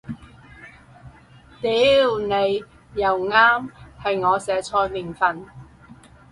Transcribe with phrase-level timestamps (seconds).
[1.61, 1.69] 屌
[2.17, 2.63] 你
[2.99, 3.69] 又啱，
[4.01, 5.45] 係我寫錯年份